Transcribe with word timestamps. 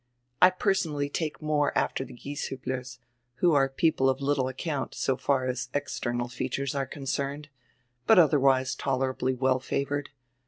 I 0.41 0.49
personally 0.49 1.09
take 1.09 1.43
more 1.43 1.77
after 1.77 2.03
die 2.03 2.15
Gieshublers, 2.15 2.97
who 3.35 3.53
are 3.53 3.69
people 3.69 4.09
of 4.09 4.17
litrle 4.19 4.47
account, 4.49 4.95
so 4.95 5.15
far 5.15 5.45
as 5.45 5.69
external 5.75 6.27
features 6.27 6.73
are 6.73 6.87
concerned, 6.87 7.49
but 8.07 8.17
otherwise 8.17 8.73
tolerably 8.73 9.35
well 9.35 9.59
favored. 9.59 10.09